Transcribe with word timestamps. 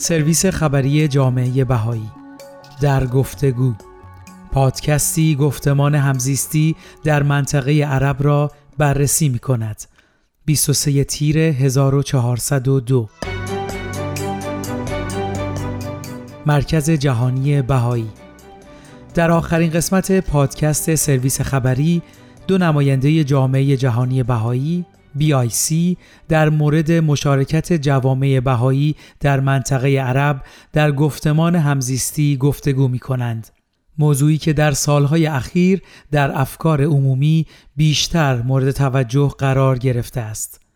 سرویس 0.00 0.46
خبری 0.46 1.08
جامعه 1.08 1.64
بهایی. 1.64 2.10
در 2.80 3.06
گفتگو. 3.06 3.74
پادکستی 4.52 5.34
گفتمان 5.34 5.94
همزیستی 5.94 6.76
در 7.04 7.22
منطقه 7.22 7.72
عرب 7.84 8.16
را 8.22 8.50
بررسی 8.78 9.28
می 9.28 9.38
کند 9.38 9.82
23 10.44 11.04
تیر 11.04 11.38
1402 11.38 13.08
مرکز 16.46 16.90
جهانی 16.90 17.62
بهایی. 17.62 18.08
در 19.14 19.30
آخرین 19.30 19.70
قسمت 19.70 20.20
پادکست 20.20 20.94
سرویس 20.94 21.40
خبری 21.40 22.02
دو 22.46 22.58
نماینده 22.58 23.24
جامعه 23.24 23.76
جهانی 23.76 24.22
بهایی 24.22 24.84
BIC 25.20 25.96
در 26.28 26.48
مورد 26.48 26.92
مشارکت 26.92 27.72
جوامع 27.72 28.40
بهایی 28.40 28.96
در 29.20 29.40
منطقه 29.40 29.88
عرب 29.88 30.42
در 30.72 30.92
گفتمان 30.92 31.54
همزیستی 31.54 32.36
گفتگو 32.36 32.88
می 32.88 32.98
کنند. 32.98 33.48
موضوعی 33.98 34.38
که 34.38 34.52
در 34.52 34.72
سالهای 34.72 35.26
اخیر 35.26 35.82
در 36.10 36.40
افکار 36.40 36.82
عمومی 36.82 37.46
بیشتر 37.76 38.42
مورد 38.42 38.70
توجه 38.70 39.28
قرار 39.38 39.78
گرفته 39.78 40.20
است. 40.20 40.67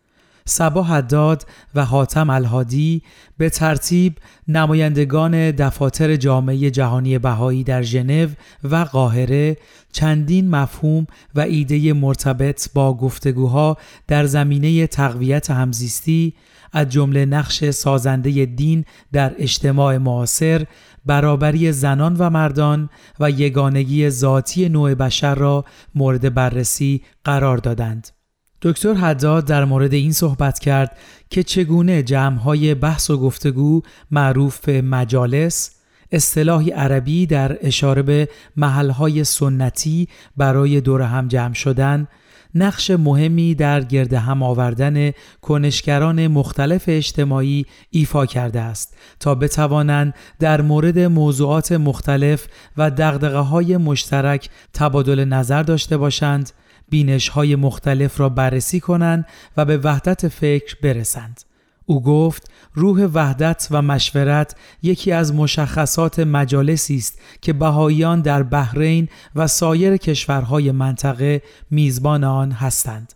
سبا 0.45 0.83
حداد 0.83 1.45
و 1.75 1.85
حاتم 1.85 2.29
الهادی 2.29 3.01
به 3.37 3.49
ترتیب 3.49 4.17
نمایندگان 4.47 5.51
دفاتر 5.51 6.15
جامعه 6.15 6.71
جهانی 6.71 7.19
بهایی 7.19 7.63
در 7.63 7.81
ژنو 7.81 8.27
و 8.63 8.75
قاهره 8.75 9.57
چندین 9.91 10.49
مفهوم 10.49 11.07
و 11.35 11.39
ایده 11.39 11.93
مرتبط 11.93 12.69
با 12.73 12.93
گفتگوها 12.97 13.77
در 14.07 14.25
زمینه 14.25 14.87
تقویت 14.87 15.51
همزیستی 15.51 16.33
از 16.73 16.89
جمله 16.89 17.25
نقش 17.25 17.69
سازنده 17.69 18.45
دین 18.45 18.85
در 19.11 19.35
اجتماع 19.37 19.97
معاصر 19.97 20.65
برابری 21.05 21.71
زنان 21.71 22.15
و 22.19 22.29
مردان 22.29 22.89
و 23.19 23.29
یگانگی 23.29 24.09
ذاتی 24.09 24.69
نوع 24.69 24.93
بشر 24.95 25.35
را 25.35 25.65
مورد 25.95 26.33
بررسی 26.33 27.01
قرار 27.23 27.57
دادند. 27.57 28.22
دکتر 28.65 28.93
حداد 28.93 29.45
در 29.45 29.65
مورد 29.65 29.93
این 29.93 30.11
صحبت 30.11 30.59
کرد 30.59 30.97
که 31.29 31.43
چگونه 31.43 32.03
جمعهای 32.03 32.75
بحث 32.75 33.09
و 33.09 33.17
گفتگو 33.17 33.81
معروف 34.11 34.59
به 34.59 34.81
مجالس 34.81 35.71
اصطلاحی 36.11 36.71
عربی 36.71 37.25
در 37.25 37.57
اشاره 37.61 38.01
به 38.01 38.29
محلهای 38.57 39.23
سنتی 39.23 40.07
برای 40.37 40.81
دور 40.81 41.01
هم 41.01 41.27
جمع 41.27 41.53
شدن 41.53 42.07
نقش 42.55 42.91
مهمی 42.91 43.55
در 43.55 43.83
گرد 43.83 44.13
هم 44.13 44.43
آوردن 44.43 45.11
کنشگران 45.41 46.27
مختلف 46.27 46.83
اجتماعی 46.87 47.65
ایفا 47.89 48.25
کرده 48.25 48.61
است 48.61 48.97
تا 49.19 49.35
بتوانند 49.35 50.13
در 50.39 50.61
مورد 50.61 50.99
موضوعات 50.99 51.71
مختلف 51.71 52.47
و 52.77 52.91
دقدقه 52.91 53.37
های 53.37 53.77
مشترک 53.77 54.49
تبادل 54.73 55.25
نظر 55.25 55.63
داشته 55.63 55.97
باشند. 55.97 56.51
بینش 56.89 57.29
های 57.29 57.55
مختلف 57.55 58.19
را 58.19 58.29
بررسی 58.29 58.79
کنند 58.79 59.25
و 59.57 59.65
به 59.65 59.77
وحدت 59.77 60.27
فکر 60.27 60.77
برسند. 60.83 61.41
او 61.85 62.03
گفت 62.03 62.51
روح 62.73 63.05
وحدت 63.13 63.67
و 63.71 63.81
مشورت 63.81 64.55
یکی 64.81 65.11
از 65.11 65.33
مشخصات 65.33 66.19
مجالسی 66.19 66.95
است 66.95 67.19
که 67.41 67.53
بهاییان 67.53 68.21
در 68.21 68.43
بحرین 68.43 69.09
و 69.35 69.47
سایر 69.47 69.97
کشورهای 69.97 70.71
منطقه 70.71 71.41
میزبان 71.71 72.23
آن 72.23 72.51
هستند. 72.51 73.13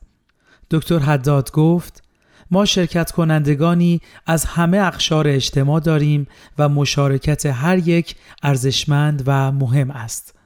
دکتر 0.71 0.99
حداد 0.99 1.51
گفت 1.51 2.03
ما 2.51 2.65
شرکت 2.65 3.11
کنندگانی 3.11 4.01
از 4.25 4.45
همه 4.45 4.77
اقشار 4.77 5.27
اجتماع 5.27 5.79
داریم 5.79 6.27
و 6.57 6.69
مشارکت 6.69 7.45
هر 7.45 7.77
یک 7.77 8.15
ارزشمند 8.43 9.23
و 9.25 9.51
مهم 9.51 9.91
است. 9.91 10.36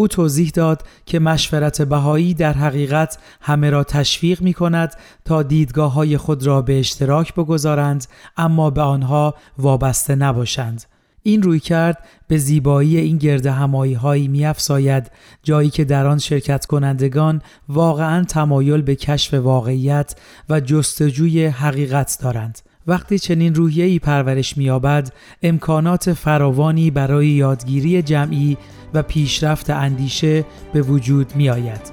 او 0.00 0.08
توضیح 0.08 0.50
داد 0.54 0.82
که 1.06 1.18
مشورت 1.18 1.82
بهایی 1.82 2.34
در 2.34 2.52
حقیقت 2.52 3.18
همه 3.40 3.70
را 3.70 3.84
تشویق 3.84 4.42
می 4.42 4.54
کند 4.54 4.94
تا 5.24 5.42
دیدگاه 5.42 5.92
های 5.92 6.16
خود 6.16 6.46
را 6.46 6.62
به 6.62 6.78
اشتراک 6.78 7.34
بگذارند 7.34 8.06
اما 8.36 8.70
به 8.70 8.82
آنها 8.82 9.34
وابسته 9.58 10.14
نباشند. 10.14 10.84
این 11.22 11.42
روی 11.42 11.60
کرد 11.60 12.04
به 12.28 12.38
زیبایی 12.38 12.96
این 12.96 13.18
گرد 13.18 13.46
همایی 13.46 13.94
هایی 13.94 14.28
می 14.28 14.46
افساید 14.46 15.10
جایی 15.42 15.70
که 15.70 15.84
در 15.84 16.06
آن 16.06 16.18
شرکت 16.18 16.66
کنندگان 16.66 17.42
واقعا 17.68 18.24
تمایل 18.24 18.82
به 18.82 18.96
کشف 18.96 19.34
واقعیت 19.34 20.14
و 20.48 20.60
جستجوی 20.60 21.46
حقیقت 21.46 22.18
دارند. 22.22 22.58
وقتی 22.88 23.18
چنین 23.18 23.54
روحیه‌ای 23.54 23.98
پرورش 23.98 24.56
می‌یابد 24.56 25.12
امکانات 25.42 26.12
فراوانی 26.12 26.90
برای 26.90 27.28
یادگیری 27.28 28.02
جمعی 28.02 28.56
و 28.94 29.02
پیشرفت 29.02 29.70
اندیشه 29.70 30.44
به 30.72 30.82
وجود 30.82 31.36
می 31.36 31.50
آید. 31.50 31.92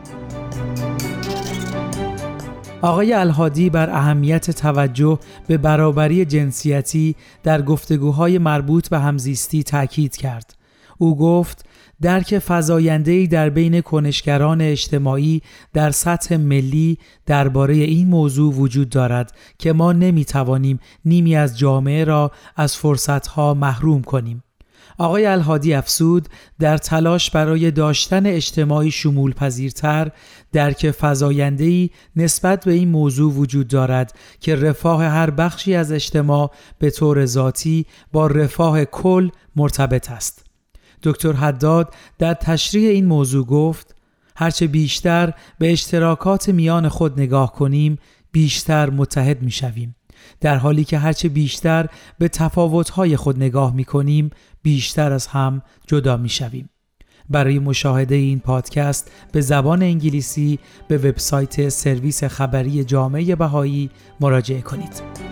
آقای 2.82 3.14
الهادی 3.14 3.70
بر 3.70 3.90
اهمیت 3.90 4.52
توجه 4.52 5.20
به 5.48 5.58
برابری 5.58 6.26
جنسیتی 6.26 7.16
در 7.44 7.62
گفتگوهای 7.62 8.38
مربوط 8.38 8.90
به 8.90 9.00
همزیستی 9.00 9.64
تاکید 9.64 10.18
کرد. 10.18 10.56
او 10.98 11.18
گفت 11.18 11.66
درک 12.02 12.40
فزاینده‌ای 12.48 13.28
در 13.28 13.50
بین 13.50 13.82
کنشگران 13.82 14.62
اجتماعی 14.62 15.42
در 15.74 15.92
سطح 15.92 16.38
ملی 16.38 16.98
درباره 17.26 17.74
این 17.74 18.08
موضوع 18.08 18.54
وجود 18.54 18.90
دارد 18.90 19.32
که 19.60 19.74
ما 19.74 19.94
نمی‌توانیم 19.94 20.80
نیمی 21.06 21.36
از 21.36 21.58
جامعه 21.58 22.04
را 22.04 22.32
از 22.56 22.76
فرصتها 22.76 23.54
محروم 23.54 24.02
کنیم. 24.02 24.44
آقای 24.98 25.26
الهادی 25.26 25.74
افسود 25.74 26.30
در 26.60 26.78
تلاش 26.78 27.32
برای 27.32 27.72
داشتن 27.72 28.26
اجتماعی 28.26 28.92
شمول 28.92 29.34
پذیرتر 29.34 30.12
درک 30.52 30.92
فضایندهی 30.92 31.92
نسبت 32.16 32.66
به 32.66 32.72
این 32.72 32.90
موضوع 32.90 33.34
وجود 33.34 33.68
دارد 33.68 34.16
که 34.40 34.56
رفاه 34.56 35.04
هر 35.04 35.30
بخشی 35.30 35.76
از 35.76 35.92
اجتماع 35.92 36.52
به 36.80 36.90
طور 36.90 37.26
ذاتی 37.26 37.86
با 38.12 38.28
رفاه 38.28 38.86
کل 38.86 39.30
مرتبط 39.56 40.12
است. 40.12 40.46
دکتر 41.04 41.34
حداد 41.34 41.94
در 42.20 42.34
تشریح 42.34 42.90
این 42.90 43.06
موضوع 43.06 43.46
گفت 43.46 43.96
هرچه 44.36 44.68
بیشتر 44.68 45.34
به 45.60 45.72
اشتراکات 45.72 46.50
میان 46.50 46.90
خود 46.90 47.20
نگاه 47.20 47.54
کنیم 47.54 47.98
بیشتر 48.32 48.90
متحد 48.90 49.42
می 49.42 49.52
شویم. 49.52 49.96
در 50.42 50.56
حالی 50.56 50.84
که 50.84 50.98
هرچه 50.98 51.30
بیشتر 51.30 51.88
به 52.20 52.28
تفاوت‌های 52.28 53.18
خود 53.18 53.38
نگاه 53.38 53.74
می 53.74 53.86
کنیم 53.86 54.30
بیشتر 54.64 55.12
از 55.12 55.28
هم 55.28 55.62
جدا 55.88 56.18
می 56.18 56.30
شویم. 56.30 56.70
برای 57.30 57.60
مشاهده 57.60 58.16
این 58.16 58.40
پادکست 58.40 59.12
به 59.32 59.42
زبان 59.42 59.84
انگلیسی 59.84 60.60
به 60.88 60.98
وبسایت 60.98 61.70
سرویس 61.70 62.24
خبری 62.24 62.84
جامعه 62.84 63.36
بهایی 63.36 63.90
مراجعه 64.20 64.62
کنید. 64.62 65.25